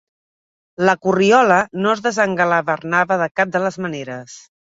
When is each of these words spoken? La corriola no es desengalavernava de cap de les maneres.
La 0.87 0.93
corriola 1.05 1.57
no 1.83 1.91
es 1.97 2.01
desengalavernava 2.07 3.21
de 3.25 3.29
cap 3.41 3.55
de 3.57 3.65
les 3.67 3.81
maneres. 3.87 4.43